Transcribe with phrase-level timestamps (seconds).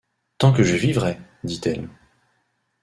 [0.39, 1.87] Tant que je vivrai, dit-elle.